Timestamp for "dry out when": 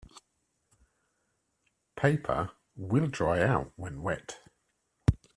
3.05-4.01